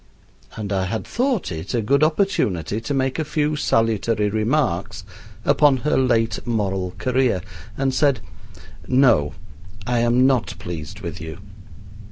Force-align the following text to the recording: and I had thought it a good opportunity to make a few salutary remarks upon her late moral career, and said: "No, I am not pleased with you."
and 0.55 0.73
I 0.73 0.85
had 0.85 1.05
thought 1.05 1.51
it 1.51 1.75
a 1.75 1.81
good 1.83 2.03
opportunity 2.03 2.81
to 2.81 2.91
make 2.95 3.19
a 3.19 3.23
few 3.23 3.55
salutary 3.55 4.31
remarks 4.31 5.03
upon 5.45 5.77
her 5.85 5.95
late 5.95 6.39
moral 6.43 6.95
career, 6.97 7.41
and 7.77 7.93
said: 7.93 8.19
"No, 8.87 9.35
I 9.85 9.99
am 9.99 10.25
not 10.25 10.55
pleased 10.57 11.01
with 11.01 11.21
you." 11.21 11.37